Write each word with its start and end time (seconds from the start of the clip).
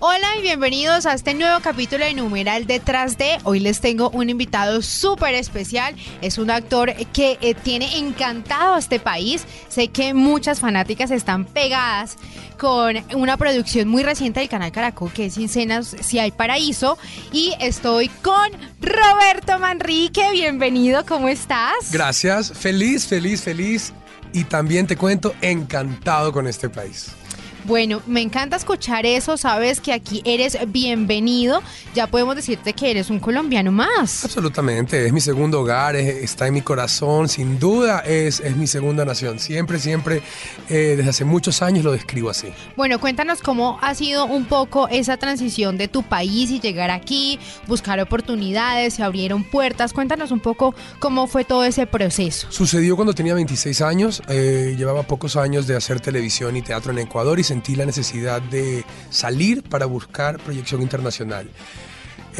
Hola 0.00 0.28
y 0.38 0.42
bienvenidos 0.42 1.06
a 1.06 1.14
este 1.14 1.34
nuevo 1.34 1.58
capítulo 1.60 2.04
de 2.04 2.14
Numeral 2.14 2.68
Detrás 2.68 3.18
de. 3.18 3.36
Hoy 3.42 3.58
les 3.58 3.80
tengo 3.80 4.10
un 4.10 4.30
invitado 4.30 4.80
súper 4.80 5.34
especial. 5.34 5.96
Es 6.22 6.38
un 6.38 6.50
actor 6.50 6.94
que 7.12 7.36
eh, 7.40 7.54
tiene 7.54 7.98
encantado 7.98 8.74
a 8.74 8.78
este 8.78 9.00
país. 9.00 9.44
Sé 9.68 9.88
que 9.88 10.14
muchas 10.14 10.60
fanáticas 10.60 11.10
están 11.10 11.46
pegadas 11.46 12.16
con 12.60 12.94
una 13.12 13.36
producción 13.36 13.88
muy 13.88 14.04
reciente 14.04 14.38
del 14.38 14.48
canal 14.48 14.70
Caracol 14.70 15.12
que 15.12 15.26
es 15.26 15.34
Sin 15.34 15.48
Cenas 15.48 15.96
Si 16.00 16.20
Hay 16.20 16.30
Paraíso. 16.30 16.96
Y 17.32 17.54
estoy 17.58 18.08
con 18.08 18.52
Roberto 18.80 19.58
Manrique. 19.58 20.30
Bienvenido, 20.30 21.04
¿cómo 21.06 21.28
estás? 21.28 21.90
Gracias, 21.90 22.52
feliz, 22.52 23.04
feliz, 23.04 23.42
feliz. 23.42 23.92
Y 24.32 24.44
también 24.44 24.86
te 24.86 24.96
cuento, 24.96 25.34
encantado 25.40 26.32
con 26.32 26.46
este 26.46 26.68
país. 26.68 27.16
Bueno, 27.64 28.00
me 28.06 28.22
encanta 28.22 28.56
escuchar 28.56 29.04
eso, 29.04 29.36
sabes 29.36 29.80
que 29.80 29.92
aquí 29.92 30.22
eres 30.24 30.56
bienvenido, 30.68 31.62
ya 31.94 32.06
podemos 32.06 32.34
decirte 32.36 32.72
que 32.72 32.90
eres 32.90 33.10
un 33.10 33.18
colombiano 33.20 33.72
más. 33.72 34.24
Absolutamente, 34.24 35.04
es 35.06 35.12
mi 35.12 35.20
segundo 35.20 35.60
hogar, 35.60 35.94
es- 35.96 36.22
está 36.24 36.46
en 36.46 36.54
mi 36.54 36.62
corazón, 36.62 37.28
sin 37.28 37.58
duda 37.58 37.98
es, 38.00 38.40
es 38.40 38.56
mi 38.56 38.66
segunda 38.66 39.04
nación. 39.04 39.38
Siempre, 39.38 39.78
siempre, 39.78 40.22
eh, 40.70 40.94
desde 40.96 41.10
hace 41.10 41.24
muchos 41.26 41.60
años 41.60 41.84
lo 41.84 41.92
describo 41.92 42.30
así. 42.30 42.48
Bueno, 42.76 42.98
cuéntanos 43.00 43.42
cómo 43.42 43.78
ha 43.82 43.94
sido 43.94 44.24
un 44.24 44.46
poco 44.46 44.88
esa 44.88 45.16
transición 45.18 45.76
de 45.76 45.88
tu 45.88 46.02
país 46.04 46.50
y 46.50 46.60
llegar 46.60 46.90
aquí, 46.90 47.38
buscar 47.66 48.00
oportunidades, 48.00 48.94
se 48.94 49.02
abrieron 49.02 49.44
puertas, 49.44 49.92
cuéntanos 49.92 50.30
un 50.30 50.40
poco 50.40 50.74
cómo 51.00 51.26
fue 51.26 51.44
todo 51.44 51.64
ese 51.64 51.86
proceso. 51.86 52.46
Sucedió 52.50 52.96
cuando 52.96 53.12
tenía 53.14 53.34
26 53.34 53.82
años, 53.82 54.22
eh, 54.28 54.74
llevaba 54.78 55.02
pocos 55.02 55.36
años 55.36 55.66
de 55.66 55.76
hacer 55.76 56.00
televisión 56.00 56.56
y 56.56 56.62
teatro 56.62 56.92
en 56.92 56.98
Ecuador 57.00 57.38
y 57.38 57.44
sentí 57.48 57.74
la 57.74 57.86
necesidad 57.86 58.40
de 58.40 58.84
salir 59.10 59.62
para 59.62 59.86
buscar 59.86 60.38
proyección 60.38 60.82
internacional. 60.82 61.48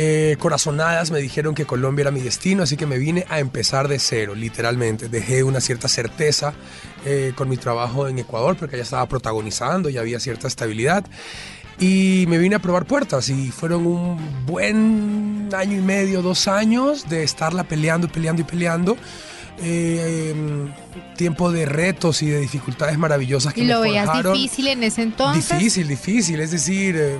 Eh, 0.00 0.36
corazonadas 0.38 1.10
me 1.10 1.18
dijeron 1.18 1.56
que 1.56 1.64
Colombia 1.64 2.02
era 2.02 2.10
mi 2.12 2.20
destino, 2.20 2.62
así 2.62 2.76
que 2.76 2.86
me 2.86 2.98
vine 2.98 3.24
a 3.28 3.40
empezar 3.40 3.88
de 3.88 3.98
cero, 3.98 4.36
literalmente. 4.36 5.08
Dejé 5.08 5.42
una 5.42 5.60
cierta 5.60 5.88
certeza 5.88 6.54
eh, 7.04 7.32
con 7.34 7.48
mi 7.48 7.56
trabajo 7.56 8.06
en 8.06 8.18
Ecuador, 8.20 8.56
porque 8.56 8.76
ya 8.76 8.84
estaba 8.84 9.06
protagonizando, 9.08 9.88
ya 9.88 10.00
había 10.00 10.20
cierta 10.20 10.46
estabilidad. 10.46 11.04
Y 11.80 12.26
me 12.28 12.38
vine 12.38 12.56
a 12.56 12.58
probar 12.60 12.86
puertas 12.86 13.28
y 13.28 13.50
fueron 13.50 13.86
un 13.86 14.46
buen 14.46 15.48
año 15.52 15.78
y 15.78 15.82
medio, 15.82 16.22
dos 16.22 16.46
años 16.46 17.08
de 17.08 17.24
estarla 17.24 17.64
peleando, 17.64 18.08
peleando 18.08 18.42
y 18.42 18.44
peleando. 18.44 18.96
Eh, 19.60 20.30
em, 20.30 20.72
tiempo 21.16 21.50
de 21.50 21.66
retos 21.66 22.22
y 22.22 22.26
de 22.26 22.38
dificultades 22.38 22.96
maravillosas 22.96 23.52
que 23.52 23.62
¿Y 23.62 23.64
me 23.64 23.72
lo 23.72 23.80
veías 23.80 24.06
forjaron. 24.06 24.32
difícil 24.32 24.68
en 24.68 24.84
ese 24.84 25.02
entonces? 25.02 25.58
Difícil, 25.58 25.88
difícil, 25.88 26.40
es 26.40 26.52
decir, 26.52 26.96
eh, 26.96 27.18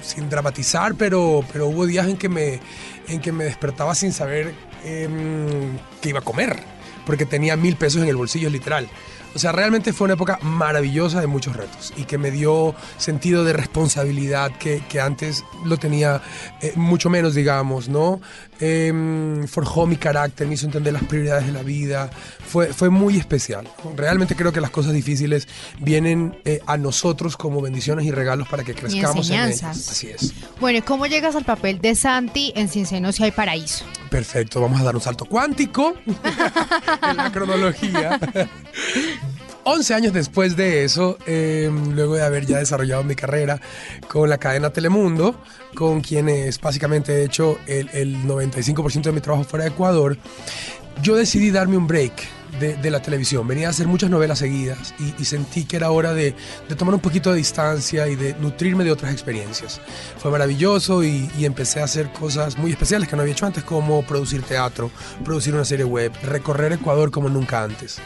sin 0.00 0.30
dramatizar, 0.30 0.94
pero, 0.94 1.44
pero 1.52 1.66
hubo 1.66 1.84
días 1.84 2.06
en 2.06 2.16
que 2.16 2.28
me, 2.28 2.60
en 3.08 3.20
que 3.20 3.32
me 3.32 3.44
despertaba 3.44 3.96
sin 3.96 4.12
saber 4.12 4.54
em, 4.84 5.76
qué 6.00 6.10
iba 6.10 6.20
a 6.20 6.22
comer, 6.22 6.56
porque 7.04 7.26
tenía 7.26 7.56
mil 7.56 7.74
pesos 7.74 8.02
en 8.02 8.08
el 8.08 8.16
bolsillo 8.16 8.48
literal. 8.48 8.88
O 9.34 9.38
sea, 9.38 9.52
realmente 9.52 9.92
fue 9.92 10.06
una 10.06 10.14
época 10.14 10.38
maravillosa 10.42 11.20
de 11.20 11.26
muchos 11.26 11.56
retos 11.56 11.92
y 11.96 12.04
que 12.04 12.18
me 12.18 12.30
dio 12.30 12.74
sentido 12.98 13.44
de 13.44 13.52
responsabilidad 13.52 14.52
que, 14.58 14.82
que 14.88 15.00
antes 15.00 15.44
lo 15.64 15.76
tenía 15.76 16.22
eh, 16.60 16.72
mucho 16.76 17.10
menos, 17.10 17.34
digamos, 17.34 17.88
¿no? 17.88 18.20
Em, 18.60 19.48
forjó 19.48 19.86
mi 19.86 19.96
carácter, 19.96 20.46
me 20.46 20.54
hizo 20.54 20.66
entender 20.66 20.92
las 20.92 21.02
prioridades 21.04 21.46
de 21.46 21.52
la 21.52 21.62
vida, 21.62 22.10
fue, 22.46 22.72
fue 22.72 22.90
muy 22.90 23.16
especial. 23.16 23.68
Realmente 23.96 24.36
creo 24.36 24.52
que 24.52 24.60
las 24.60 24.70
cosas 24.70 24.92
difíciles 24.92 25.48
vienen 25.80 26.38
eh, 26.44 26.60
a 26.66 26.76
nosotros 26.76 27.36
como 27.36 27.60
bendiciones 27.60 28.06
y 28.06 28.12
regalos 28.12 28.46
para 28.48 28.62
que 28.62 28.74
crezcamos 28.74 29.30
en 29.30 29.40
ellas. 29.40 29.64
Así 29.64 30.10
es. 30.10 30.32
Bueno, 30.60 30.78
¿y 30.78 30.82
cómo 30.82 31.06
llegas 31.06 31.34
al 31.34 31.44
papel 31.44 31.80
de 31.80 31.94
Santi 31.94 32.52
en 32.54 32.68
Sin 32.68 32.86
Senos 32.86 33.16
Si 33.16 33.24
Hay 33.24 33.32
Paraíso? 33.32 33.84
Perfecto, 34.10 34.60
vamos 34.60 34.80
a 34.80 34.84
dar 34.84 34.94
un 34.94 35.00
salto 35.00 35.24
cuántico 35.24 35.94
en 36.06 37.16
la 37.16 37.32
cronología. 37.32 38.20
11 39.64 39.94
años 39.94 40.12
después 40.12 40.56
de 40.56 40.84
eso, 40.84 41.18
eh, 41.26 41.70
luego 41.94 42.16
de 42.16 42.22
haber 42.22 42.46
ya 42.46 42.58
desarrollado 42.58 43.04
mi 43.04 43.14
carrera 43.14 43.60
con 44.08 44.28
la 44.28 44.38
cadena 44.38 44.70
Telemundo, 44.70 45.36
con 45.74 46.00
quienes 46.00 46.60
básicamente 46.60 47.14
he 47.14 47.24
hecho 47.24 47.58
el, 47.66 47.88
el 47.92 48.22
95% 48.24 49.02
de 49.02 49.12
mi 49.12 49.20
trabajo 49.20 49.44
fuera 49.44 49.64
de 49.64 49.70
Ecuador, 49.70 50.18
yo 51.00 51.14
decidí 51.14 51.50
darme 51.50 51.76
un 51.76 51.86
break 51.86 52.12
de, 52.60 52.90
la 52.90 53.00
televisión. 53.00 53.46
Venía 53.48 53.68
a 53.68 53.70
hacer 53.70 53.86
muchas 53.86 54.10
novelas 54.10 54.38
seguidas 54.38 54.94
y, 55.18 55.24
sentí 55.24 55.64
que 55.64 55.76
era 55.76 55.90
hora 55.90 56.12
de, 56.12 56.34
de 56.68 56.74
tomar 56.76 56.94
un 56.94 57.00
poquito 57.00 57.30
de 57.30 57.38
distancia 57.38 58.08
y 58.08 58.16
de 58.16 58.34
nutrirme 58.34 58.84
de 58.84 58.92
otras 58.92 59.12
experiencias. 59.12 59.80
Fue 60.18 60.30
maravilloso 60.30 61.02
y, 61.02 61.30
y 61.38 61.44
empecé 61.44 61.80
a 61.80 61.84
hacer 61.84 62.12
cosas 62.12 62.58
muy 62.58 62.70
especiales 62.70 63.08
que 63.08 63.16
no 63.16 63.22
había 63.22 63.32
hecho 63.32 63.46
antes, 63.46 63.64
como 63.64 64.02
producir 64.02 64.42
teatro, 64.42 64.90
producir 65.24 65.54
una 65.54 65.64
serie 65.64 65.84
web, 65.84 66.12
recorrer 66.22 66.72
Ecuador 66.72 67.10
como 67.10 67.28
nunca 67.28 67.62
antes. 67.62 68.00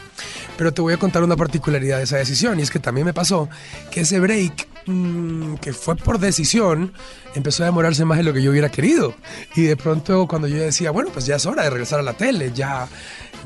Pero 0.57 0.73
te 0.73 0.81
voy 0.81 0.93
a 0.93 0.97
contar 0.97 1.23
una 1.23 1.35
particularidad 1.35 1.97
de 1.97 2.03
esa 2.03 2.17
decisión 2.17 2.59
y 2.59 2.63
es 2.63 2.71
que 2.71 2.79
también 2.79 3.05
me 3.05 3.13
pasó 3.13 3.47
que 3.91 4.01
ese 4.01 4.19
break 4.19 4.67
mm, 4.87 5.55
que 5.55 5.73
fue 5.73 5.95
por 5.95 6.19
decisión 6.19 6.93
empezó 7.35 7.63
a 7.63 7.67
demorarse 7.67 8.05
más 8.05 8.17
de 8.17 8.23
lo 8.23 8.33
que 8.33 8.41
yo 8.41 8.51
hubiera 8.51 8.69
querido. 8.69 9.13
Y 9.55 9.63
de 9.63 9.77
pronto 9.77 10.27
cuando 10.27 10.47
yo 10.47 10.57
decía 10.57 10.91
bueno 10.91 11.11
pues 11.13 11.25
ya 11.25 11.35
es 11.35 11.45
hora 11.45 11.63
de 11.63 11.69
regresar 11.69 11.99
a 11.99 12.03
la 12.03 12.13
tele 12.13 12.51
ya 12.53 12.87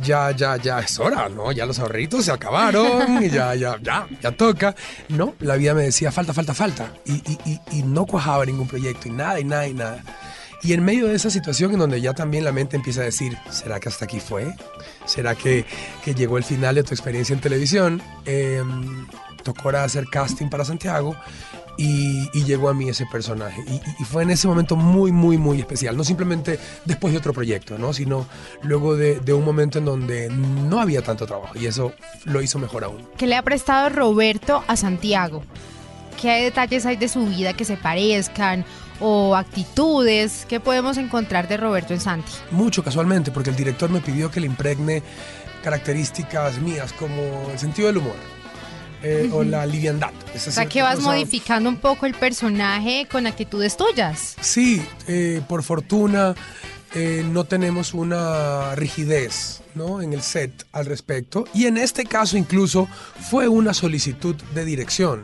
ya 0.01 0.31
ya 0.31 0.55
ya 0.55 0.79
es 0.79 0.99
hora 0.99 1.27
no 1.27 1.51
ya 1.51 1.65
los 1.65 1.79
ahorritos 1.79 2.25
se 2.25 2.31
acabaron 2.31 3.23
y 3.23 3.29
ya 3.29 3.53
ya 3.55 3.77
ya 3.81 4.07
ya 4.21 4.31
toca 4.31 4.73
no 5.09 5.35
la 5.39 5.57
vida 5.57 5.73
me 5.73 5.83
decía 5.83 6.11
falta 6.11 6.33
falta 6.33 6.53
falta 6.53 6.93
y, 7.05 7.13
y, 7.13 7.37
y, 7.45 7.79
y 7.79 7.83
no 7.83 8.05
cuajaba 8.05 8.45
ningún 8.45 8.67
proyecto 8.67 9.09
y 9.09 9.11
nada 9.11 9.39
y 9.39 9.43
nada 9.43 9.67
y 9.67 9.73
nada. 9.73 10.03
Y 10.63 10.73
en 10.73 10.83
medio 10.83 11.07
de 11.07 11.15
esa 11.15 11.31
situación 11.31 11.73
en 11.73 11.79
donde 11.79 12.01
ya 12.01 12.13
también 12.13 12.43
la 12.43 12.51
mente 12.51 12.75
empieza 12.75 13.01
a 13.01 13.05
decir, 13.05 13.35
¿será 13.49 13.79
que 13.79 13.89
hasta 13.89 14.05
aquí 14.05 14.19
fue? 14.19 14.53
¿Será 15.05 15.35
que, 15.35 15.65
que 16.03 16.13
llegó 16.13 16.37
el 16.37 16.43
final 16.43 16.75
de 16.75 16.83
tu 16.83 16.93
experiencia 16.93 17.33
en 17.33 17.41
televisión? 17.41 18.01
Eh, 18.25 18.63
tocó 19.43 19.63
ahora 19.65 19.83
hacer 19.83 20.05
casting 20.05 20.47
para 20.49 20.63
Santiago 20.63 21.15
y, 21.77 22.29
y 22.33 22.43
llegó 22.43 22.69
a 22.69 22.73
mí 22.73 22.89
ese 22.89 23.05
personaje. 23.05 23.63
Y 23.99 24.03
fue 24.03 24.23
en 24.23 24.31
ese 24.31 24.47
momento 24.47 24.75
muy, 24.75 25.11
muy, 25.11 25.37
muy 25.37 25.59
especial. 25.59 25.97
No 25.97 26.03
simplemente 26.03 26.59
después 26.85 27.13
de 27.13 27.19
otro 27.19 27.33
proyecto, 27.33 27.77
¿no? 27.77 27.93
sino 27.93 28.27
luego 28.61 28.95
de, 28.95 29.19
de 29.19 29.33
un 29.33 29.43
momento 29.43 29.79
en 29.79 29.85
donde 29.85 30.29
no 30.29 30.79
había 30.79 31.01
tanto 31.01 31.25
trabajo 31.25 31.57
y 31.57 31.65
eso 31.65 31.93
lo 32.25 32.41
hizo 32.41 32.59
mejor 32.59 32.83
aún. 32.83 33.07
¿Qué 33.17 33.27
le 33.27 33.35
ha 33.35 33.41
prestado 33.41 33.89
Roberto 33.89 34.63
a 34.67 34.75
Santiago? 34.75 35.43
¿Qué 36.21 36.43
detalles 36.43 36.85
hay 36.85 36.97
de 36.97 37.07
su 37.07 37.25
vida 37.25 37.53
que 37.53 37.65
se 37.65 37.77
parezcan? 37.77 38.63
¿O 39.01 39.35
actitudes? 39.35 40.45
¿Qué 40.47 40.59
podemos 40.59 40.97
encontrar 40.97 41.47
de 41.47 41.57
Roberto 41.57 41.93
en 41.93 41.99
Santi? 41.99 42.31
mucho 42.51 42.83
casualmente, 42.83 43.31
porque 43.31 43.49
el 43.49 43.55
director 43.55 43.89
me 43.89 43.99
pidió 43.99 44.29
que 44.31 44.39
le 44.39 44.45
impregne 44.47 45.01
características 45.63 46.59
mías 46.59 46.93
como 46.93 47.49
el 47.51 47.59
sentido 47.59 47.87
del 47.87 47.97
humor 47.97 48.15
eh, 49.03 49.29
o 49.33 49.43
la 49.43 49.65
liviandad. 49.65 50.11
Esa 50.33 50.49
O 50.49 50.53
sea, 50.53 50.65
que 50.67 50.81
vas 50.81 50.95
cosa- 50.97 51.07
modificando 51.09 51.69
un 51.69 51.77
poco 51.77 52.05
el 52.05 52.13
personaje 52.13 53.07
con 53.11 53.25
actitudes 53.27 53.77
tuyas. 53.77 54.35
Sí, 54.41 54.81
eh, 55.07 55.41
por 55.47 55.63
fortuna 55.63 56.35
eh, 56.93 57.23
no 57.31 57.45
tenemos 57.45 57.93
una 57.93 58.75
rigidez 58.75 59.61
¿no? 59.75 60.01
en 60.01 60.13
el 60.13 60.21
set 60.21 60.65
al 60.73 60.85
respecto. 60.85 61.45
Y 61.53 61.65
en 61.65 61.77
este 61.77 62.05
caso 62.05 62.37
incluso 62.37 62.87
fue 63.29 63.47
una 63.47 63.73
solicitud 63.73 64.35
de 64.53 64.65
dirección. 64.65 65.23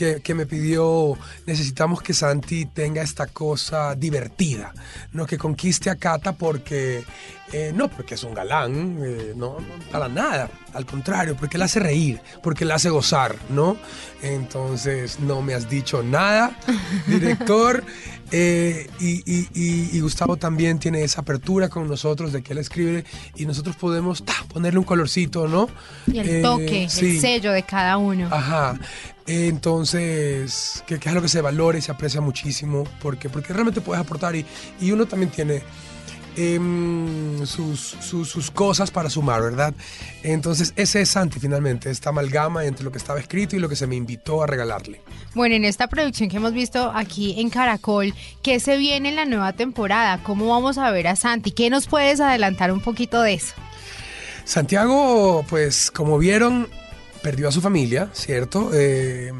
Que, 0.00 0.22
que 0.22 0.32
me 0.34 0.46
pidió, 0.46 1.14
necesitamos 1.44 2.00
que 2.00 2.14
Santi 2.14 2.64
tenga 2.64 3.02
esta 3.02 3.26
cosa 3.26 3.94
divertida, 3.94 4.72
¿no? 5.12 5.26
que 5.26 5.36
conquiste 5.36 5.90
a 5.90 5.96
Cata 5.96 6.32
porque, 6.32 7.04
eh, 7.52 7.70
no 7.74 7.88
porque 7.88 8.14
es 8.14 8.24
un 8.24 8.32
galán, 8.32 8.98
eh, 9.04 9.34
no, 9.36 9.60
no, 9.60 9.92
para 9.92 10.08
nada, 10.08 10.48
al 10.72 10.86
contrario, 10.86 11.36
porque 11.38 11.58
la 11.58 11.66
hace 11.66 11.80
reír, 11.80 12.18
porque 12.42 12.64
la 12.64 12.76
hace 12.76 12.88
gozar, 12.88 13.36
¿no? 13.50 13.76
Entonces 14.22 15.20
no 15.20 15.42
me 15.42 15.52
has 15.52 15.68
dicho 15.68 16.02
nada, 16.02 16.56
director, 17.06 17.84
Eh, 18.32 18.88
y, 19.00 19.22
y- 19.30 19.48
y- 19.54 19.90
y 19.96 20.00
Gustavo 20.00 20.36
también 20.36 20.78
tiene 20.78 21.02
esa 21.02 21.22
apertura 21.22 21.68
con 21.68 21.88
nosotros 21.88 22.32
de 22.32 22.42
que 22.42 22.52
él 22.52 22.58
escribe 22.60 23.04
y 23.34 23.44
nosotros 23.44 23.74
podemos 23.76 24.24
ta, 24.24 24.34
ponerle 24.52 24.78
un 24.78 24.84
colorcito, 24.84 25.48
¿no? 25.48 25.68
Y 26.06 26.18
el 26.20 26.28
Eh, 26.28 26.42
toque, 26.42 26.86
sí. 26.88 27.16
el 27.16 27.20
sello 27.20 27.52
de 27.52 27.64
cada 27.64 27.96
uno. 27.96 28.28
Ajá. 28.30 28.78
Eh, 29.26 29.48
Entonces, 29.48 30.82
que, 30.86 30.98
que 30.98 31.08
es 31.08 31.12
algo 31.12 31.22
que 31.22 31.28
se 31.28 31.40
valora 31.40 31.78
y 31.78 31.82
se 31.82 31.90
aprecia 31.90 32.20
muchísimo, 32.20 32.84
porque, 33.00 33.28
porque 33.28 33.52
realmente 33.52 33.80
puedes 33.80 34.00
aportar 34.00 34.36
y, 34.36 34.44
y 34.80 34.92
uno 34.92 35.06
también 35.06 35.30
tiene 35.30 35.62
em, 36.40 37.44
sus, 37.46 37.80
sus, 38.00 38.28
sus 38.28 38.50
cosas 38.50 38.90
para 38.90 39.10
sumar, 39.10 39.42
¿verdad? 39.42 39.74
Entonces, 40.22 40.72
ese 40.76 41.02
es 41.02 41.10
Santi 41.10 41.38
finalmente, 41.38 41.90
esta 41.90 42.10
amalgama 42.10 42.64
entre 42.64 42.84
lo 42.84 42.92
que 42.92 42.98
estaba 42.98 43.20
escrito 43.20 43.56
y 43.56 43.58
lo 43.58 43.68
que 43.68 43.76
se 43.76 43.86
me 43.86 43.96
invitó 43.96 44.42
a 44.42 44.46
regalarle. 44.46 45.02
Bueno, 45.34 45.54
en 45.54 45.64
esta 45.64 45.86
producción 45.88 46.28
que 46.28 46.36
hemos 46.38 46.52
visto 46.52 46.90
aquí 46.94 47.40
en 47.40 47.50
Caracol, 47.50 48.14
¿qué 48.42 48.60
se 48.60 48.76
viene 48.76 49.10
en 49.10 49.16
la 49.16 49.24
nueva 49.24 49.52
temporada? 49.52 50.22
¿Cómo 50.22 50.48
vamos 50.48 50.78
a 50.78 50.90
ver 50.90 51.08
a 51.08 51.16
Santi? 51.16 51.52
¿Qué 51.52 51.70
nos 51.70 51.86
puedes 51.86 52.20
adelantar 52.20 52.72
un 52.72 52.80
poquito 52.80 53.22
de 53.22 53.34
eso? 53.34 53.54
Santiago, 54.44 55.44
pues 55.48 55.90
como 55.90 56.18
vieron, 56.18 56.68
perdió 57.22 57.48
a 57.48 57.52
su 57.52 57.60
familia, 57.60 58.10
¿cierto? 58.12 58.70
Eh, 58.74 59.32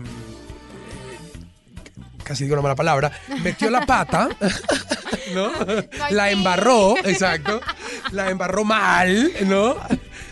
casi 2.30 2.44
digo 2.44 2.54
una 2.54 2.62
mala 2.62 2.76
palabra, 2.76 3.10
metió 3.42 3.68
la 3.70 3.84
pata, 3.84 4.28
¿no? 5.34 5.50
La 6.10 6.30
embarró, 6.30 6.96
exacto, 6.98 7.60
la 8.12 8.30
embarró 8.30 8.64
mal, 8.64 9.32
¿no? 9.46 9.74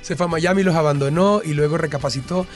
Se 0.09 0.17
fue 0.17 0.25
a 0.25 0.29
Miami, 0.31 0.63
los 0.63 0.75
abandonó 0.75 1.43
y 1.45 1.53
luego 1.53 1.77
recapacitó 1.77 2.47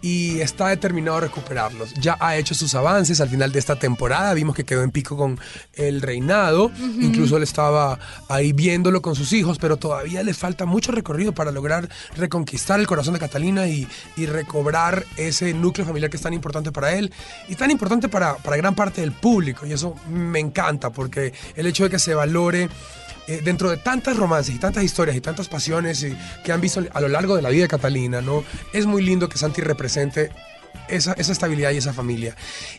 y 0.00 0.40
está 0.40 0.68
determinado 0.68 1.18
a 1.18 1.20
recuperarlos. 1.20 1.92
Ya 1.92 2.16
ha 2.18 2.38
hecho 2.38 2.54
sus 2.54 2.74
avances 2.74 3.20
al 3.20 3.28
final 3.28 3.52
de 3.52 3.58
esta 3.58 3.76
temporada, 3.76 4.32
vimos 4.32 4.56
que 4.56 4.64
quedó 4.64 4.82
en 4.82 4.90
pico 4.90 5.14
con 5.14 5.38
el 5.74 6.00
reinado, 6.00 6.72
incluso 7.00 7.36
él 7.36 7.42
estaba 7.42 7.98
ahí 8.30 8.54
viéndolo 8.54 9.02
con 9.02 9.14
sus 9.14 9.34
hijos, 9.34 9.58
pero 9.58 9.76
todavía 9.76 10.22
le 10.22 10.32
falta 10.32 10.64
mucho 10.64 10.90
recorrido 10.90 11.32
para 11.32 11.52
lograr 11.52 11.86
reconquistar 12.16 12.80
el 12.80 12.86
corazón 12.86 13.12
de 13.12 13.20
Catalina 13.20 13.68
y, 13.68 13.86
y 14.16 14.24
recobrar 14.24 15.04
ese 15.18 15.52
núcleo 15.52 15.86
familiar 15.86 16.10
que 16.10 16.16
es 16.16 16.22
tan 16.22 16.32
importante 16.32 16.72
para 16.72 16.94
él 16.94 17.12
y 17.46 17.56
tan 17.56 17.70
importante 17.70 18.08
para, 18.08 18.36
para 18.38 18.56
gran 18.56 18.74
parte 18.74 19.02
del 19.02 19.12
público. 19.12 19.66
Y 19.66 19.74
eso 19.74 19.96
me 20.10 20.40
encanta 20.40 20.88
porque 20.88 21.34
el 21.56 21.66
hecho 21.66 21.84
de 21.84 21.90
que 21.90 21.98
se 21.98 22.14
valore 22.14 22.70
eh, 23.28 23.40
dentro 23.44 23.70
de 23.70 23.76
tantas 23.76 24.16
romances 24.16 24.54
y 24.54 24.58
tantas 24.58 24.82
historias 24.84 25.16
y 25.16 25.20
tantas 25.20 25.48
pasiones 25.48 26.02
y- 26.02 26.16
que 26.44 26.52
han 26.52 26.60
visto 26.60 26.82
a 26.92 27.00
lo 27.00 27.08
largo 27.08 27.36
de 27.36 27.42
la 27.42 27.50
vida 27.50 27.62
de 27.62 27.68
Catalina, 27.68 28.20
¿no? 28.20 28.44
Es 28.72 28.86
muy 28.86 29.02
lindo 29.02 29.28
que 29.28 29.38
Santi 29.38 29.60
represente 29.60 30.30
esa, 30.88 31.12
esa 31.14 31.32
estabilidad 31.32 31.70
y 31.70 31.76
esa 31.76 31.92
familia. 31.92 32.34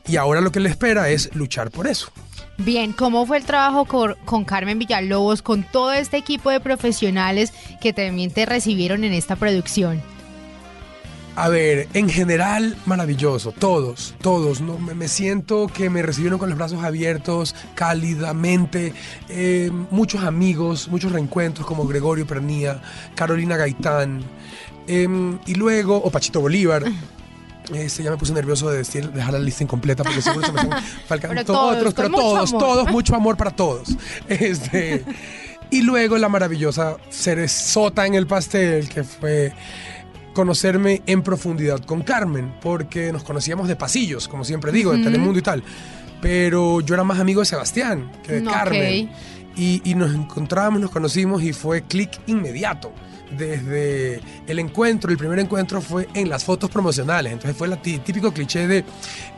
Y 0.08 0.18
ahora 0.18 0.42
lo 0.42 0.52
que 0.52 0.60
le 0.60 0.70
espera 0.70 1.10
es 1.10 1.34
luchar 1.36 1.72
por 1.72 1.88
eso. 1.88 2.12
Bien, 2.58 2.94
¿cómo 2.94 3.26
fue 3.26 3.38
el 3.38 3.46
trabajo 3.46 3.86
con, 3.86 4.16
con 4.26 4.46
Carmen 4.46 4.78
Villalobos, 4.78 5.42
con 5.42 5.64
todo 5.64 5.92
este 5.94 6.18
equipo 6.18 6.52
de 6.52 6.60
profesionales 6.60 7.52
que 7.82 7.94
también 7.94 8.30
te 8.32 8.46
recibieron 8.46 9.04
en 9.04 9.14
esta 9.14 9.36
producción? 9.36 10.02
A 11.36 11.50
ver, 11.50 11.88
en 11.96 12.10
general, 12.10 12.78
maravilloso. 12.86 13.52
Todos, 13.54 14.14
todos. 14.22 14.62
¿no? 14.62 14.78
Me, 14.78 14.94
me 14.94 15.08
siento 15.08 15.68
que 15.68 15.90
me 15.90 16.04
recibieron 16.04 16.38
con 16.38 16.50
los 16.50 16.58
brazos 16.58 16.84
abiertos, 16.84 17.56
cálidamente. 17.76 18.94
eh, 19.30 19.72
muchos 19.90 20.24
amigos, 20.24 20.88
muchos 20.90 21.12
reencuentros 21.12 21.66
como 21.66 21.88
Gregorio 21.88 22.28
Pernía, 22.28 22.82
Carolina 23.16 23.58
Gaitán. 23.58 24.24
em, 24.88 25.40
y 25.48 25.56
luego, 25.56 25.98
o 25.98 26.10
Pachito 26.12 26.40
Bolívar. 26.42 26.84
Este, 27.74 28.04
ya 28.04 28.12
me 28.12 28.18
puse 28.18 28.34
nervioso 28.34 28.70
de 28.70 28.80
decir, 28.80 29.10
dejar 29.14 29.32
la 29.32 29.40
lista 29.40 29.64
incompleta 29.64 30.04
porque 30.04 30.22
seguro 30.22 30.46
se 30.46 30.52
me 30.52 30.60
Pero 31.08 31.46
todos, 31.46 31.78
otros, 31.78 31.94
pero 31.94 32.10
todos, 32.10 32.50
amor. 32.50 32.62
todos, 32.62 32.92
mucho 32.92 33.16
amor 33.16 33.38
para 33.38 33.52
todos. 33.52 33.88
Este, 34.28 35.06
y 35.72 35.82
luego 35.82 36.18
la 36.18 36.28
maravillosa 36.28 36.98
cerezota 37.10 38.06
en 38.06 38.16
el 38.16 38.28
pastel 38.28 38.90
que 38.90 39.06
fue 39.06 39.54
conocerme 40.34 41.02
en 41.06 41.22
profundidad 41.22 41.80
con 41.80 42.02
Carmen, 42.02 42.54
porque 42.62 43.12
nos 43.12 43.24
conocíamos 43.24 43.68
de 43.68 43.76
pasillos, 43.76 44.28
como 44.28 44.44
siempre 44.44 44.72
digo, 44.72 44.92
de 44.92 45.04
Telemundo 45.04 45.40
y 45.40 45.42
tal. 45.42 45.64
Pero 46.22 46.82
yo 46.82 46.94
era 46.94 47.04
más 47.04 47.20
amigo 47.20 47.42
de 47.42 47.46
Sebastián 47.46 48.12
que 48.24 48.34
de 48.34 48.44
Carmen. 48.44 49.12
Y, 49.56 49.82
y 49.86 49.94
nos 49.94 50.14
encontramos, 50.16 50.82
nos 50.82 50.90
conocimos 50.90 51.44
y 51.44 51.54
fue 51.54 51.84
clic 51.84 52.10
inmediato. 52.26 52.92
Desde 53.32 54.22
el 54.46 54.60
encuentro, 54.60 55.10
el 55.10 55.18
primer 55.18 55.40
encuentro 55.40 55.82
fue 55.82 56.08
en 56.14 56.30
las 56.30 56.44
fotos 56.44 56.70
promocionales. 56.70 57.34
Entonces 57.34 57.58
fue 57.58 57.68
el 57.68 57.78
típico 57.80 58.32
cliché 58.32 58.68
de 58.68 58.86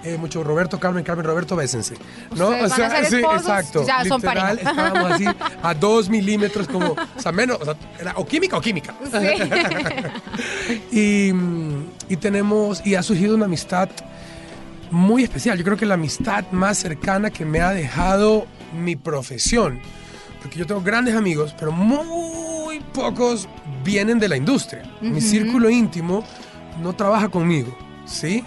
eh, 0.04 0.18
mucho 0.18 0.44
Roberto, 0.44 0.80
Carmen, 0.80 1.04
Carmen, 1.04 1.26
Roberto, 1.26 1.56
bésense. 1.56 1.96
¿no? 2.36 2.50
Ustedes 2.50 2.78
van 2.78 2.82
a 2.82 2.96
ser 2.96 3.06
sí, 3.06 3.16
exacto. 3.18 3.86
ya 3.86 4.04
son 4.04 4.20
Literal, 4.22 4.58
pareja. 4.58 4.70
estábamos 4.70 5.12
así 5.12 5.26
a 5.64 5.74
dos 5.74 6.10
milímetros, 6.10 6.68
como, 6.68 6.92
o 6.92 7.22
sea, 7.22 7.32
menos, 7.32 7.58
o 7.62 7.66
sea, 7.66 7.76
era 8.00 8.14
o 8.18 8.26
química 8.26 8.58
o 8.58 8.62
química. 8.62 8.96
Y, 10.92 11.32
mm, 11.34 11.90
y 12.10 12.18
tenemos, 12.18 12.86
y 12.86 12.96
ha 12.96 13.04
surgido 13.04 13.36
una 13.36 13.46
amistad 13.46 13.90
muy 14.92 15.24
especial. 15.24 15.58
Yo 15.58 15.64
creo 15.64 15.78
que 15.78 15.86
la 15.86 15.96
amistad 15.96 16.46
más 16.52 16.78
cercana 16.78 17.30
que 17.30 17.46
me 17.46 17.62
ha 17.62 17.72
dejado 17.72 18.46
mi 18.74 18.96
profesión. 18.96 19.80
Porque 20.42 20.60
yo 20.60 20.68
tengo 20.68 20.82
grandes 20.82 21.16
amigos, 21.16 21.56
pero 21.58 21.72
muy 21.72 22.06
pocos 22.96 23.48
vienen 23.84 24.20
de 24.20 24.30
la 24.30 24.38
industria. 24.38 24.84
Mi 25.02 25.22
círculo 25.22 25.70
íntimo 25.70 26.24
no 26.82 26.94
trabaja 26.94 27.30
conmigo, 27.30 27.78
¿sí? 28.06 28.44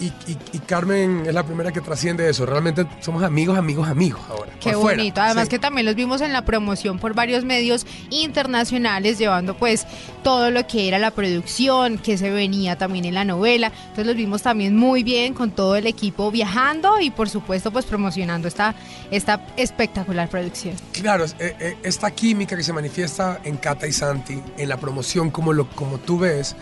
Y, 0.00 0.06
y- 0.06 0.36
y 0.52 0.58
Carmen 0.58 1.24
es 1.26 1.32
la 1.34 1.44
primera 1.44 1.70
que 1.72 1.80
trasciende 1.80 2.28
eso. 2.28 2.44
Realmente 2.46 2.84
somos 3.00 3.22
amigos, 3.22 3.56
amigos, 3.56 3.88
amigos 3.88 4.20
ahora. 4.28 4.50
Qué 4.60 4.72
fuera, 4.72 4.98
bonito. 4.98 5.20
Además 5.20 5.44
sí. 5.44 5.50
que 5.50 5.58
también 5.60 5.86
los 5.86 5.94
vimos 5.94 6.20
en 6.20 6.32
la 6.32 6.44
promoción 6.44 6.98
por 6.98 7.14
varios 7.14 7.44
medios 7.44 7.86
internacionales 8.10 9.18
llevando 9.18 9.56
pues 9.56 9.86
todo 10.24 10.50
lo 10.50 10.66
que 10.66 10.88
era 10.88 10.98
la 10.98 11.10
producción, 11.12 11.98
que 11.98 12.18
se 12.18 12.30
venía 12.30 12.76
también 12.76 13.04
en 13.04 13.14
la 13.14 13.24
novela. 13.24 13.70
Entonces 13.82 14.06
los 14.06 14.16
vimos 14.16 14.42
también 14.42 14.76
muy 14.76 15.02
bien 15.04 15.32
con 15.34 15.50
todo 15.52 15.76
el 15.76 15.86
equipo 15.86 16.30
viajando 16.30 17.00
y 17.00 17.10
por 17.10 17.28
supuesto 17.28 17.70
pues 17.70 17.84
promocionando 17.84 18.48
esta, 18.48 18.74
esta 19.10 19.46
espectacular 19.56 20.28
producción. 20.28 20.74
Claro, 20.92 21.24
eh, 21.24 21.54
eh, 21.60 21.76
esta 21.84 22.10
química 22.10 22.56
que 22.56 22.62
se 22.64 22.72
manifiesta 22.72 23.40
en 23.44 23.56
Cata 23.58 23.86
y 23.86 23.92
Santi, 23.92 24.42
en 24.58 24.68
la 24.68 24.76
promoción, 24.78 25.30
como, 25.30 25.52
lo, 25.52 25.68
como 25.70 25.98
tú 25.98 26.18
ves, 26.18 26.56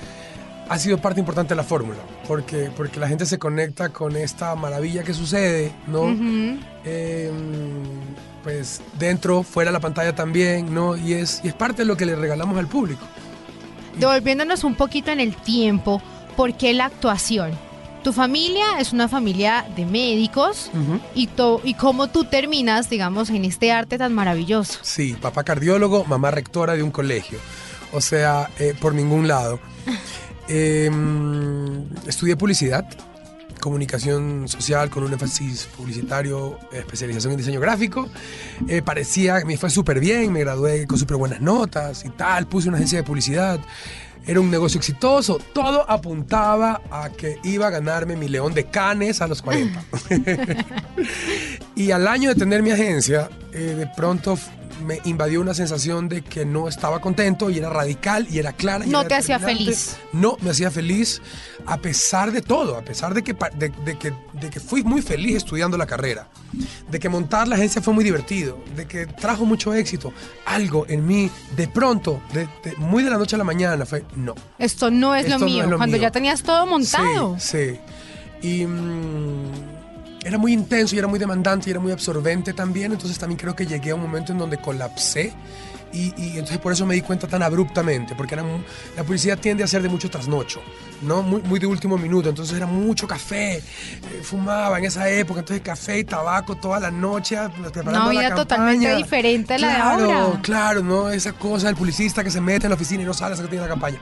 ha 0.69 0.79
sido 0.79 0.99
parte 0.99 1.21
importante 1.21 1.51
de 1.51 1.57
la 1.57 1.65
fórmula, 1.65 1.99
porque, 2.27 2.71
porque 2.77 2.99
la 3.01 3.09
gente 3.09 3.27
se 3.27 3.39
conecta 3.39 3.91
con 3.91 4.17
esta 4.17 4.55
maravilla 4.55 5.03
que 5.03 5.13
sucede, 5.15 5.73
¿no? 5.87 6.15
Eh, 6.85 7.31
pues 8.43 8.81
dentro, 8.99 9.43
fuera 9.43 9.71
de 9.71 9.75
la 9.75 9.81
pantalla 9.81 10.15
también, 10.15 10.73
¿no? 10.75 10.97
Y 10.97 11.13
es, 11.15 11.41
y 11.45 11.49
es 11.49 11.55
parte 11.55 11.83
de 11.83 11.87
lo 11.87 11.97
que 11.97 12.07
le 12.07 12.17
regalamos 12.17 12.57
al 12.59 12.67
público. 12.69 13.03
Devolviéndonos 13.99 14.65
un 14.65 14.75
poquito 14.75 15.11
en 15.11 15.21
el 15.21 15.37
tiempo, 15.37 16.01
¿por 16.37 16.55
qué 16.57 16.73
la 16.73 16.87
actuación? 16.87 17.51
Tu 18.03 18.13
familia 18.13 18.65
es 18.81 18.93
una 18.93 19.07
familia 19.09 19.65
de 19.77 19.85
médicos 19.87 20.71
y, 21.15 21.29
to- 21.29 21.61
y 21.63 21.75
cómo 21.75 22.09
tú 22.09 22.25
terminas, 22.25 22.91
digamos, 22.91 23.31
en 23.31 23.45
este 23.45 23.71
arte 23.71 23.97
tan 23.97 24.13
maravilloso. 24.13 24.81
Sí, 24.83 25.13
papá 25.21 25.45
cardiólogo, 25.45 26.05
mamá 26.05 26.33
rectora 26.33 26.73
de 26.75 26.83
un 26.83 26.91
colegio. 26.91 27.39
O 27.93 28.01
sea, 28.01 28.51
eh, 28.59 28.75
por 28.81 28.95
ningún 28.95 29.29
lado. 29.29 29.61
Eh, 30.49 30.91
estudié 32.07 32.37
publicidad, 32.37 32.87
comunicación 33.61 34.49
social 34.49 34.91
con 34.91 35.05
un 35.05 35.13
énfasis 35.13 35.69
publicitario, 35.77 36.59
especialización 36.73 37.33
en 37.33 37.39
diseño 37.39 37.61
gráfico. 37.61 38.09
Eh, 38.69 38.83
parecía, 38.83 39.45
me 39.45 39.57
fue 39.57 39.71
súper 39.71 40.01
bien, 40.01 40.33
me 40.33 40.41
gradué 40.41 40.87
con 40.87 40.99
súper 40.99 41.17
buenas 41.17 41.41
notas 41.41 42.05
y 42.05 42.11
tal, 42.11 42.47
puse 42.47 42.69
una 42.69 42.79
agencia 42.79 42.99
de 42.99 43.05
publicidad. 43.05 43.61
Era 44.25 44.41
un 44.41 44.51
negocio 44.51 44.79
exitoso, 44.79 45.41
todo 45.53 45.89
apuntaba 45.91 46.81
a 46.91 47.11
que 47.11 47.39
iba 47.43 47.67
a 47.67 47.71
ganarme 47.71 48.15
mi 48.15 48.29
león 48.29 48.55
de 48.55 48.67
canes 48.67 49.21
a 49.21 49.27
los 49.27 49.43
40. 49.43 49.83
Y 51.75 51.91
al 51.91 52.07
año 52.07 52.29
de 52.29 52.35
tener 52.35 52.63
mi 52.63 52.71
agencia, 52.71 53.31
eh, 53.53 53.75
de 53.77 53.87
pronto 53.87 54.39
me 54.83 55.01
invadió 55.05 55.41
una 55.41 55.55
sensación 55.55 56.09
de 56.09 56.23
que 56.23 56.45
no 56.45 56.69
estaba 56.69 57.01
contento 57.01 57.51
y 57.51 57.59
era 57.59 57.71
radical 57.71 58.27
y 58.31 58.39
era 58.39 58.53
clara. 58.53 58.85
y 58.87 58.89
No 58.91 59.01
era 59.01 59.09
te 59.09 59.15
hacía 59.17 59.39
feliz. 59.39 59.97
No 60.13 60.37
me 60.41 60.51
hacía 60.51 60.71
feliz 60.71 61.21
a 61.67 61.77
pesar 61.79 62.33
de 62.33 62.43
todo, 62.43 62.77
a 62.77 62.83
pesar 62.83 63.15
de 63.15 63.23
que, 63.23 63.35
de, 63.57 63.69
de 63.85 63.99
que, 63.99 64.13
de 64.33 64.51
que 64.51 64.61
fui 64.61 64.83
muy 64.83 65.01
feliz 65.03 65.37
estudiando 65.37 65.77
la 65.77 65.87
carrera, 65.87 66.29
de 66.91 66.99
que 67.01 67.09
montar 67.09 67.47
la 67.49 67.55
agencia 67.57 67.81
fue 67.81 67.95
muy 67.95 68.05
divertido, 68.05 68.59
de 68.77 68.87
que 68.87 69.07
trajo 69.07 69.45
mucho 69.45 69.73
éxito. 69.75 70.13
Algo 70.47 70.87
en 70.89 71.07
mí, 71.07 71.31
de 71.57 71.69
pronto, 71.69 72.21
de- 72.33 72.49
de- 72.65 72.77
muy 72.79 73.03
de 73.05 73.11
la 73.11 73.19
noche 73.19 73.37
a 73.37 73.39
la 73.39 73.45
mañana, 73.45 73.87
fue 73.87 74.05
no. 74.17 74.35
Esto 74.59 74.91
no 74.91 75.15
es 75.15 75.25
Esto 75.27 75.39
lo 75.39 75.39
no 75.41 75.47
mío, 75.47 75.65
es 75.65 75.71
lo 75.71 75.77
cuando 75.77 75.97
mío. 75.97 76.03
ya 76.03 76.11
tenías 76.11 76.43
todo 76.43 76.67
montado. 76.67 77.37
Sí, 77.39 77.79
sí. 78.43 78.49
Y 78.49 78.67
mm, 78.67 79.72
era 80.25 80.39
muy 80.39 80.53
intenso 80.53 80.95
y 80.95 80.99
era 80.99 81.09
muy 81.09 81.19
demandante 81.19 81.69
y 81.69 81.73
era 81.73 81.81
muy 81.81 81.93
absorbente 81.93 82.53
también. 82.53 82.93
Entonces 82.93 83.19
también 83.19 83.39
creo 83.39 83.55
que 83.57 83.67
llegué 83.67 83.91
a 83.91 83.95
un 83.95 84.03
momento 84.03 84.33
en 84.33 84.39
donde 84.39 84.59
colapsé 84.59 85.33
Y, 85.95 86.15
y 86.17 86.31
entonces 86.39 86.57
por 86.57 86.73
eso 86.73 86.87
me 86.87 86.95
di 86.95 87.03
cuenta 87.03 87.27
tan 87.27 87.43
abruptamente, 87.43 88.15
porque 88.15 88.33
era, 88.35 88.43
mu- 88.43 88.63
la 88.97 89.05
publicidad 89.05 89.37
tiende 89.39 89.63
a 89.63 89.67
ser 89.67 89.83
de 89.83 89.91
mucho 89.91 90.09
trasnocho, 90.09 90.63
¿no? 91.03 91.21
Muy, 91.23 91.43
muy 91.43 91.59
de 91.61 91.67
último 91.67 91.99
minuto, 91.99 92.31
entonces 92.31 92.57
era 92.57 92.65
mucho 92.67 93.07
café, 93.07 93.57
eh, 93.59 93.63
fumaba 94.23 94.79
en 94.79 94.87
esa 94.87 95.07
época, 95.11 95.41
entonces 95.41 95.63
café 95.63 95.99
y 95.99 96.05
tabaco 96.05 96.57
toda 96.57 96.81
la 96.81 96.91
noche, 96.91 97.37
ah, 97.37 97.51
preparando 97.51 97.91
Una 97.91 98.15
la 98.15 98.21
vida 98.21 98.35
totalmente 98.35 98.97
diferente 98.97 99.53
a 99.53 99.59
la 99.59 99.67
de 99.69 99.75
Claro, 99.75 100.13
ahora. 100.15 100.41
Claro, 100.41 100.83
¿no? 100.83 101.11
Esa 101.11 101.35
cosa 101.35 101.67
del 101.67 101.77
publicista 101.77 102.25
que 102.25 102.31
se 102.31 102.41
mete 102.41 102.65
en 102.65 102.71
la 102.71 102.77
oficina 102.77 103.03
y 103.03 103.05
no 103.05 103.13
sale 103.13 103.33
hasta 103.35 103.45
que 103.45 103.51
tiene 103.51 103.65
la 103.65 103.69
campaña. 103.69 103.99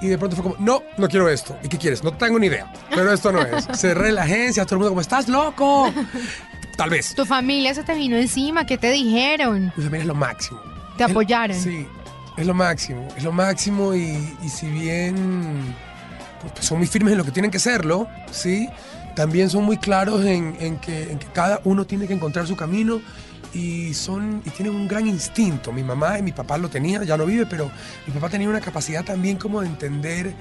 Y 0.00 0.08
de 0.08 0.16
pronto 0.18 0.36
fue 0.36 0.42
como, 0.42 0.56
no, 0.58 0.82
no 0.96 1.08
quiero 1.08 1.28
esto. 1.28 1.56
¿Y 1.62 1.68
qué 1.68 1.76
quieres? 1.78 2.02
No 2.02 2.12
tengo 2.12 2.38
ni 2.38 2.46
idea. 2.46 2.72
Pero 2.90 3.12
esto 3.12 3.30
no 3.32 3.42
es. 3.42 3.66
Cerré 3.78 4.12
la 4.12 4.22
agencia, 4.22 4.64
todo 4.64 4.76
el 4.76 4.78
mundo 4.78 4.90
como, 4.90 5.00
¿estás 5.02 5.28
loco? 5.28 5.92
Tal 6.76 6.88
vez. 6.90 7.14
Tu 7.14 7.26
familia 7.26 7.74
se 7.74 7.82
te 7.82 7.94
vino 7.94 8.16
encima, 8.16 8.64
¿qué 8.64 8.78
te 8.78 8.90
dijeron? 8.90 9.66
Mi 9.76 9.84
familia 9.84 10.00
es 10.00 10.06
lo 10.06 10.14
máximo. 10.14 10.60
¿Te 10.96 11.04
Es- 11.04 11.10
apoyaron? 11.10 11.56
Sí, 11.58 11.86
es 12.36 12.46
lo 12.46 12.54
máximo. 12.54 13.06
Es 13.16 13.22
lo 13.24 13.32
máximo 13.32 13.94
y, 13.94 14.34
y 14.42 14.48
si 14.48 14.66
bien 14.68 15.74
pues, 16.40 16.52
pues, 16.54 16.64
son 16.64 16.78
muy 16.78 16.86
firmes 16.86 17.12
en 17.12 17.18
lo 17.18 17.24
que 17.24 17.30
tienen 17.32 17.50
que 17.50 17.58
serlo, 17.58 18.08
¿sí? 18.30 18.68
También 19.14 19.50
son 19.50 19.64
muy 19.64 19.76
claros 19.76 20.24
en, 20.24 20.56
en 20.60 20.78
que, 20.78 21.10
en 21.10 21.18
que 21.18 21.26
cada 21.26 21.60
uno 21.64 21.84
tiene 21.84 22.06
que 22.06 22.14
encontrar 22.14 22.46
su 22.46 22.56
camino 22.56 23.02
y 23.54 23.92
son 23.94 24.42
y 24.44 24.50
tienen 24.50 24.74
un 24.74 24.86
gran 24.88 25.06
instinto. 25.06 25.72
Mi 25.72 25.82
mamá 25.82 26.18
y 26.18 26.22
mi 26.22 26.32
papá 26.32 26.58
lo 26.58 26.68
tenían, 26.68 27.04
ya 27.04 27.16
no 27.16 27.26
vive, 27.26 27.46
pero 27.46 27.70
mi 28.06 28.12
papá 28.12 28.28
tenía 28.28 28.48
una 28.48 28.60
capacidad 28.60 29.04
también 29.04 29.36
como 29.36 29.60
de 29.60 29.66
entender 29.68 30.34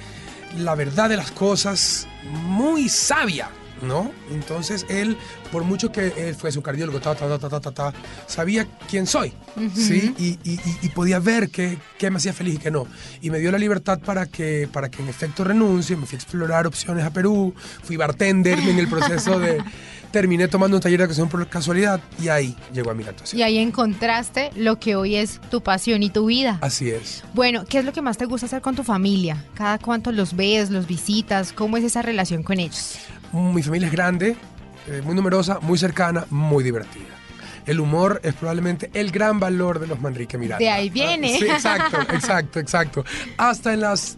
la 0.58 0.75
verdad 0.75 1.10
de 1.10 1.18
las 1.18 1.32
cosas 1.32 2.08
muy 2.46 2.89
sabia, 2.89 3.50
¿no? 3.84 4.12
Entonces 4.32 4.86
él, 4.89 5.16
por 5.51 5.63
mucho 5.63 5.92
que 5.92 6.12
él 6.18 6.36
fuese 6.36 6.58
un 6.58 6.63
cardiólogo, 6.63 7.00
ta, 7.00 7.13
ta, 7.16 7.38
ta, 7.38 7.50
ta, 7.50 7.60
ta, 7.62 7.72
ta, 7.72 7.94
sabía 8.28 8.68
quién 8.89 9.06
soy, 9.06 9.32
¿sí? 9.75 10.13
Y, 10.18 10.39
y- 10.44 10.54
y- 10.66 10.78
y 10.82 10.89
podía 10.89 11.20
ver 11.20 11.50
qué, 11.50 11.78
qué 12.00 12.10
me 12.10 12.18
hacía 12.18 12.34
feliz 12.34 12.56
y 12.56 12.58
qué 12.58 12.72
no. 12.72 12.88
Y 13.22 13.30
me 13.30 13.39
dio 13.39 13.51
la 13.51 13.58
libertad 13.60 14.00
para 14.00 14.25
que, 14.25 14.68
para 14.72 14.89
que 14.89 15.01
en 15.04 15.10
efecto 15.10 15.44
renuncie, 15.44 15.96
me 15.96 16.06
fui 16.08 16.16
a 16.16 16.20
explorar 16.20 16.66
opciones 16.68 17.06
a 17.06 17.12
Perú, 17.13 17.54
fui 17.84 17.96
bartender 17.96 18.58
en 18.60 18.80
el 18.80 18.88
proceso 18.88 19.39
de... 19.39 19.63
Terminé 20.12 20.48
tomando 20.48 20.78
un 20.78 20.82
taller 20.82 20.98
de 20.98 21.04
actuación 21.04 21.30
por 21.30 21.48
casualidad 21.48 22.00
y 22.22 22.30
ahí 22.30 22.56
llegó 22.74 22.89
a 22.89 22.94
mi 22.96 23.04
actuación. 23.04 23.39
Y 23.39 23.44
ahí 23.44 23.58
encontraste 23.60 24.50
lo 24.56 24.80
que 24.80 24.96
hoy 24.96 25.16
es 25.16 25.39
tu 25.51 25.62
pasión 25.62 26.01
y 26.01 26.10
tu 26.10 26.25
vida. 26.25 26.58
Así 26.62 26.89
es. 26.89 27.24
Bueno, 27.34 27.63
¿qué 27.70 27.80
es 27.80 27.86
lo 27.86 27.94
que 27.94 28.01
más 28.01 28.18
te 28.18 28.25
gusta 28.25 28.48
hacer 28.48 28.62
con 28.62 28.75
tu 28.75 28.84
familia? 28.84 29.46
¿Cada 29.54 29.78
cuánto 29.78 30.12
los 30.12 30.36
ves, 30.36 30.72
los 30.72 30.88
visitas? 30.88 31.54
¿Cómo 31.54 31.78
es 31.78 31.84
esa 31.84 32.01
relación 32.01 32.42
con 32.42 32.60
ellos? 32.60 32.98
Mi 33.34 33.62
familia 33.62 33.88
es 33.88 33.94
grande, 33.94 34.36
eh, 34.88 35.01
muy 35.06 35.13
numerosa, 35.13 35.60
muy 35.62 35.78
cercana, 35.78 36.25
muy 36.32 36.63
divertida. 36.63 37.06
El 37.68 37.80
humor 37.80 38.20
es 38.24 38.34
probablemente 38.34 38.89
el 38.96 39.12
gran 39.12 39.39
valor 39.39 39.78
de 39.80 39.86
los 39.86 40.01
Manrique 40.01 40.39
Miranda. 40.39 40.58
De 40.58 40.72
ahí 40.72 40.89
viene. 40.89 41.36
Ah, 41.36 41.38
Sí, 41.38 41.46
exacto, 41.46 42.01
exacto, 42.13 42.60
exacto. 42.60 43.06
Hasta 43.38 43.74
en 43.74 43.82
las 43.82 44.18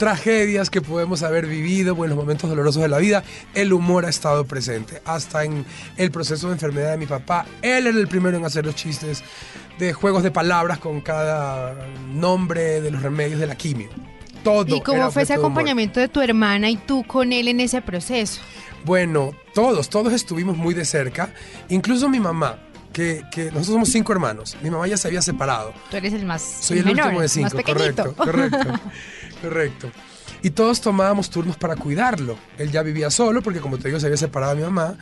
tragedias 0.00 0.70
que 0.70 0.80
podemos 0.80 1.22
haber 1.22 1.46
vivido 1.46 1.94
o 1.94 2.04
en 2.04 2.10
los 2.10 2.18
momentos 2.18 2.48
dolorosos 2.48 2.80
de 2.80 2.88
la 2.88 2.96
vida, 2.96 3.22
el 3.52 3.70
humor 3.74 4.06
ha 4.06 4.08
estado 4.08 4.46
presente. 4.46 5.02
Hasta 5.04 5.44
en 5.44 5.66
el 5.98 6.10
proceso 6.10 6.46
de 6.46 6.54
enfermedad 6.54 6.92
de 6.92 6.96
mi 6.96 7.04
papá, 7.04 7.44
él 7.60 7.86
era 7.86 7.98
el 7.98 8.08
primero 8.08 8.38
en 8.38 8.46
hacer 8.46 8.64
los 8.64 8.74
chistes 8.74 9.22
de 9.78 9.92
juegos 9.92 10.22
de 10.22 10.30
palabras 10.30 10.78
con 10.78 11.02
cada 11.02 11.86
nombre 12.14 12.80
de 12.80 12.90
los 12.90 13.02
remedios 13.02 13.40
de 13.40 13.46
la 13.46 13.56
quimio. 13.56 13.90
Todo. 14.42 14.74
¿Y 14.74 14.80
cómo 14.80 15.10
fue 15.10 15.24
ese 15.24 15.34
de 15.34 15.38
acompañamiento 15.38 16.00
de 16.00 16.08
tu 16.08 16.22
hermana 16.22 16.70
y 16.70 16.76
tú 16.76 17.04
con 17.04 17.34
él 17.34 17.48
en 17.48 17.60
ese 17.60 17.82
proceso? 17.82 18.40
Bueno, 18.86 19.32
todos, 19.52 19.90
todos 19.90 20.14
estuvimos 20.14 20.56
muy 20.56 20.72
de 20.72 20.86
cerca, 20.86 21.34
incluso 21.68 22.08
mi 22.08 22.20
mamá, 22.20 22.58
que, 22.92 23.22
que 23.30 23.44
nosotros 23.44 23.66
somos 23.66 23.88
cinco 23.90 24.12
hermanos, 24.12 24.56
mi 24.62 24.70
mamá 24.70 24.86
ya 24.86 24.96
se 24.96 25.08
había 25.08 25.22
separado, 25.22 25.72
Tú 25.90 25.96
eres 25.96 26.12
el 26.12 26.24
más 26.24 26.42
soy 26.42 26.78
el, 26.78 26.84
menor, 26.84 27.06
último 27.06 27.20
de 27.20 27.28
cinco, 27.28 27.62
correcto, 27.64 28.14
correcto, 28.14 28.58
correcto. 29.40 29.90
Y 30.42 30.50
todos 30.50 30.80
tomábamos 30.80 31.28
turnos 31.28 31.56
para 31.56 31.76
cuidarlo. 31.76 32.36
Él 32.56 32.70
ya 32.70 32.82
vivía 32.82 33.10
solo 33.10 33.42
porque, 33.42 33.60
como 33.60 33.78
te 33.78 33.88
digo, 33.88 34.00
se 34.00 34.06
había 34.06 34.16
separado 34.16 34.54
de 34.54 34.58
mi 34.58 34.64
mamá. 34.64 34.96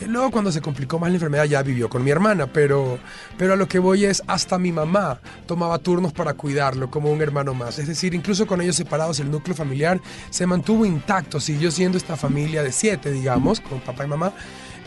Y 0.00 0.06
luego, 0.06 0.30
cuando 0.30 0.50
se 0.50 0.60
complicó 0.60 0.98
más 0.98 1.10
la 1.10 1.16
enfermedad, 1.16 1.44
ya 1.44 1.62
vivió 1.62 1.88
con 1.88 2.02
mi 2.02 2.10
hermana. 2.10 2.48
Pero, 2.48 2.98
pero 3.38 3.52
a 3.52 3.56
lo 3.56 3.68
que 3.68 3.78
voy 3.78 4.04
es, 4.04 4.22
hasta 4.26 4.58
mi 4.58 4.72
mamá 4.72 5.20
tomaba 5.46 5.78
turnos 5.78 6.12
para 6.12 6.34
cuidarlo 6.34 6.90
como 6.90 7.10
un 7.12 7.22
hermano 7.22 7.54
más. 7.54 7.78
Es 7.78 7.86
decir, 7.86 8.14
incluso 8.14 8.46
con 8.46 8.60
ellos 8.60 8.76
separados, 8.76 9.20
el 9.20 9.30
núcleo 9.30 9.54
familiar 9.54 10.00
se 10.30 10.46
mantuvo 10.46 10.84
intacto. 10.84 11.38
Siguió 11.38 11.70
siendo 11.70 11.96
esta 11.96 12.16
familia 12.16 12.62
de 12.62 12.72
siete, 12.72 13.12
digamos, 13.12 13.60
con 13.60 13.80
papá 13.80 14.04
y 14.04 14.08
mamá. 14.08 14.32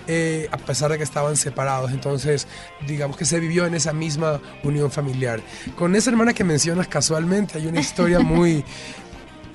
Eh, 0.07 0.47
a 0.51 0.57
pesar 0.57 0.91
de 0.91 0.97
que 0.97 1.03
estaban 1.03 1.35
separados. 1.37 1.91
Entonces, 1.91 2.47
digamos 2.87 3.17
que 3.17 3.25
se 3.25 3.39
vivió 3.39 3.65
en 3.65 3.73
esa 3.75 3.93
misma 3.93 4.39
unión 4.63 4.91
familiar. 4.91 5.41
Con 5.77 5.95
esa 5.95 6.09
hermana 6.09 6.33
que 6.33 6.43
mencionas 6.43 6.87
casualmente, 6.87 7.57
hay 7.57 7.67
una 7.67 7.79
historia 7.79 8.19
muy 8.21 8.63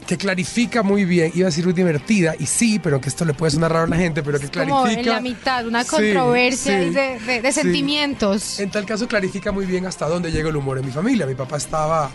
que 0.07 0.17
clarifica 0.17 0.83
muy 0.83 1.05
bien, 1.05 1.31
iba 1.35 1.49
a 1.49 1.51
decir 1.51 1.65
muy 1.67 1.75
divertida, 1.75 2.35
y 2.39 2.47
sí, 2.47 2.79
pero 2.79 2.99
que 2.99 3.11
esto 3.11 3.27
le 3.27 3.35
puede 3.35 3.51
sonar 3.51 3.71
raro 3.75 3.85
a 3.85 3.89
la 3.89 3.97
gente, 3.97 4.23
pero 4.23 4.41
que 4.41 4.49
clarifica... 4.49 4.79
Como 4.81 4.91
en 4.91 5.07
la 5.07 5.21
mitad, 5.21 5.67
una 5.67 5.85
Sí, 5.85 5.91
controversia 5.91 6.79
sí, 6.79 6.85
ahí 6.85 6.91
de, 6.95 7.19
de- 7.19 7.43
de 7.43 7.53
sí. 7.53 7.61
sentimientos. 7.61 8.59
En 8.59 8.71
tal 8.71 8.87
caso 8.87 9.07
clarifica 9.07 9.53
muy 9.53 9.67
bien 9.67 9.85
hasta 9.85 10.09
dónde 10.09 10.33
llega 10.33 10.49
el 10.49 10.57
humor 10.57 10.79
en 10.79 10.87
mi 10.87 10.93
familia. 10.93 11.27
Mi 11.27 11.35
papá 11.35 11.59
estaba 11.59 12.11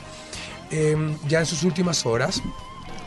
eh, 0.71 0.97
ya 1.27 1.41
en 1.41 1.45
sus 1.45 1.61
últimas 1.61 2.03
horas. 2.07 2.41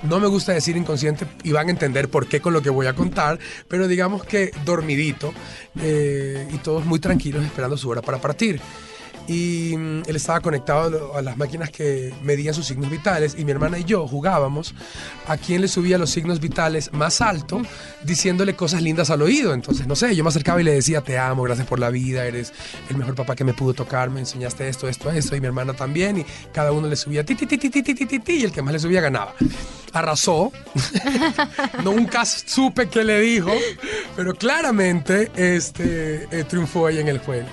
No 0.03 0.21
me 0.21 0.27
gusta 0.27 0.53
decir 0.53 0.77
inconsciente 0.77 1.27
y 1.43 1.53
van 1.53 1.69
a 1.69 1.71
entender 1.71 2.09
por 2.09 2.29
qué 2.29 2.41
con 2.41 2.53
lo 2.53 2.63
que 2.63 2.71
voy 2.71 2.87
a 2.87 2.95
contar, 2.95 3.39
pero 3.69 3.89
digamos 3.89 4.25
que 4.25 4.51
dormidito 4.65 5.33
eh, 5.81 6.47
y 6.53 6.59
todos 6.59 6.85
muy 6.85 6.99
tranquilos 6.99 7.45
esperando 7.45 7.77
su 7.77 7.89
hora 7.89 8.03
para 8.03 8.19
partir. 8.19 8.61
Y 9.29 9.75
mm, 9.77 10.03
él 10.07 10.17
estaba 10.17 10.41
conectado 10.41 11.17
a 11.17 11.23
las 11.23 11.37
máquinas 11.37 11.71
que 11.71 12.15
medían 12.23 12.55
sus 12.55 12.67
signos 12.67 12.91
vitales 12.91 13.35
y 13.37 13.45
mi 13.45 13.51
hermana 13.51 13.79
y 13.79 13.85
yo 13.85 14.07
jugábamos 14.07 14.75
a 15.27 15.37
quién 15.37 15.61
le 15.61 15.69
subía 15.69 15.99
los 15.99 16.11
signos 16.11 16.41
vitales 16.41 16.93
más 16.93 17.21
alto 17.21 17.63
diciéndole 18.05 18.55
cosas 18.55 18.83
lindas 18.83 19.11
al 19.11 19.23
oído. 19.23 19.53
Entonces, 19.53 19.87
no 19.87 19.97
sé, 19.97 20.15
yo 20.15 20.23
me 20.23 20.29
acercaba 20.29 20.61
y 20.61 20.65
le 20.65 20.73
decía, 20.73 21.01
te 21.01 21.19
amo, 21.19 21.43
gracias 21.43 21.67
por 21.67 21.81
la 21.81 21.91
vida, 21.91 22.25
eres 22.25 22.53
el 22.89 22.97
mejor 22.97 23.15
papá 23.15 23.35
que 23.35 23.45
me 23.45 23.55
pudo 23.55 23.75
tocar, 23.75 24.11
me 24.11 24.21
enseñaste 24.21 24.69
esto, 24.69 24.89
esto, 24.89 25.11
esto, 25.11 25.35
y 25.35 25.41
mi 25.41 25.47
hermana 25.47 25.75
también, 25.75 26.19
y 26.19 26.27
cada 26.53 26.73
uno 26.73 26.87
le 26.87 26.97
subía 26.97 27.25
ti, 27.25 27.35
ti, 27.35 27.47
ti, 27.47 27.59
ti, 27.59 28.19
ti, 28.19 28.33
y 28.33 28.45
el 28.45 28.53
que 28.53 28.63
más 28.63 28.73
le 28.73 28.79
subía 28.79 29.01
ganaba. 29.01 29.35
Arrasó. 29.99 30.53
Nunca 31.85 32.25
supe 32.25 32.89
qué 32.89 33.05
le 33.05 33.21
dijo, 33.21 33.53
pero 34.15 34.35
claramente 34.35 35.31
este, 35.37 36.29
eh, 36.31 36.45
triunfó 36.45 36.87
ahí 36.87 36.99
en 36.99 37.09
el 37.09 37.19
juego. 37.19 37.49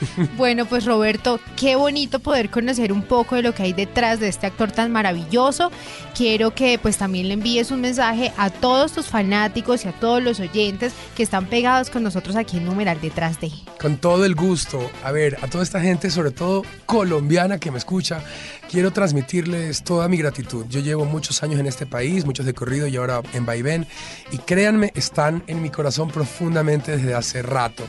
Bueno, 0.36 0.66
pues 0.66 0.84
Roberto, 0.84 1.40
qué 1.56 1.76
bonito 1.76 2.20
poder 2.20 2.50
conocer 2.50 2.92
un 2.92 3.02
poco 3.02 3.36
de 3.36 3.42
lo 3.42 3.54
que 3.54 3.64
hay 3.64 3.72
detrás 3.72 4.20
de 4.20 4.28
este 4.28 4.46
actor 4.46 4.70
tan 4.70 4.92
maravilloso. 4.92 5.70
Quiero 6.14 6.54
que 6.54 6.78
pues 6.78 6.96
también 6.96 7.28
le 7.28 7.34
envíes 7.34 7.70
un 7.70 7.80
mensaje 7.80 8.32
a 8.36 8.50
todos 8.50 8.92
tus 8.92 9.06
fanáticos 9.06 9.84
y 9.84 9.88
a 9.88 9.92
todos 9.92 10.22
los 10.22 10.40
oyentes 10.40 10.92
que 11.16 11.22
están 11.22 11.46
pegados 11.46 11.90
con 11.90 12.02
nosotros 12.02 12.36
aquí 12.36 12.58
en 12.58 12.64
Numeral 12.64 13.00
Detrás 13.00 13.40
de. 13.40 13.50
Con 13.80 13.96
todo 13.96 14.24
el 14.24 14.34
gusto. 14.34 14.90
A 15.04 15.12
ver, 15.12 15.38
a 15.42 15.48
toda 15.48 15.64
esta 15.64 15.80
gente, 15.80 16.10
sobre 16.10 16.30
todo 16.30 16.62
colombiana 16.86 17.58
que 17.58 17.70
me 17.70 17.78
escucha, 17.78 18.22
quiero 18.70 18.92
transmitirles 18.92 19.82
toda 19.82 20.08
mi 20.08 20.16
gratitud. 20.16 20.66
Yo 20.68 20.80
llevo 20.80 21.04
muchos 21.04 21.42
años 21.42 21.60
en 21.60 21.66
este 21.66 21.86
país, 21.86 22.24
muchos 22.24 22.46
de 22.46 22.54
corrido 22.54 22.86
y 22.86 22.96
ahora 22.96 23.22
en 23.32 23.46
vaivén. 23.46 23.86
Y 24.30 24.38
créanme, 24.38 24.92
están 24.94 25.42
en 25.46 25.62
mi 25.62 25.70
corazón 25.70 26.10
profundamente 26.10 26.96
desde 26.96 27.14
hace 27.14 27.42
rato. 27.42 27.84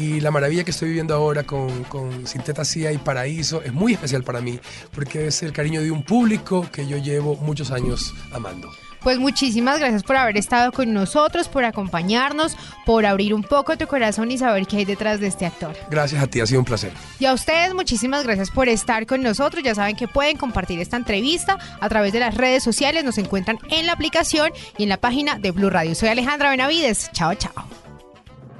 Y 0.00 0.18
la 0.20 0.30
maravilla 0.30 0.64
que 0.64 0.70
estoy 0.70 0.88
viviendo 0.88 1.14
ahora 1.14 1.42
con, 1.42 1.84
con 1.84 2.26
Sin 2.26 2.40
Teta 2.40 2.64
Cia 2.64 2.90
y 2.90 2.96
Paraíso 2.96 3.60
es 3.62 3.74
muy 3.74 3.92
especial 3.92 4.24
para 4.24 4.40
mí, 4.40 4.58
porque 4.94 5.26
es 5.26 5.42
el 5.42 5.52
cariño 5.52 5.82
de 5.82 5.90
un 5.90 6.02
público 6.02 6.66
que 6.72 6.86
yo 6.86 6.96
llevo 6.96 7.36
muchos 7.36 7.70
años 7.70 8.14
amando. 8.32 8.70
Pues 9.02 9.18
muchísimas 9.18 9.78
gracias 9.78 10.02
por 10.02 10.16
haber 10.16 10.38
estado 10.38 10.72
con 10.72 10.94
nosotros, 10.94 11.48
por 11.48 11.66
acompañarnos, 11.66 12.56
por 12.86 13.04
abrir 13.04 13.34
un 13.34 13.42
poco 13.42 13.76
tu 13.76 13.86
corazón 13.86 14.30
y 14.30 14.38
saber 14.38 14.66
qué 14.66 14.78
hay 14.78 14.84
detrás 14.86 15.20
de 15.20 15.26
este 15.26 15.44
actor. 15.44 15.76
Gracias 15.90 16.22
a 16.22 16.26
ti, 16.26 16.40
ha 16.40 16.46
sido 16.46 16.60
un 16.60 16.66
placer. 16.66 16.92
Y 17.18 17.26
a 17.26 17.34
ustedes 17.34 17.74
muchísimas 17.74 18.24
gracias 18.24 18.50
por 18.50 18.70
estar 18.70 19.04
con 19.04 19.22
nosotros. 19.22 19.62
Ya 19.62 19.74
saben 19.74 19.96
que 19.96 20.08
pueden 20.08 20.38
compartir 20.38 20.80
esta 20.80 20.96
entrevista 20.96 21.58
a 21.78 21.88
través 21.90 22.14
de 22.14 22.20
las 22.20 22.34
redes 22.34 22.62
sociales. 22.62 23.04
Nos 23.04 23.18
encuentran 23.18 23.58
en 23.68 23.84
la 23.84 23.92
aplicación 23.92 24.50
y 24.78 24.84
en 24.84 24.88
la 24.88 24.96
página 24.96 25.38
de 25.38 25.50
Blue 25.50 25.68
Radio. 25.68 25.94
Soy 25.94 26.08
Alejandra 26.08 26.48
Benavides. 26.48 27.10
Chao, 27.12 27.34
chao. 27.34 27.89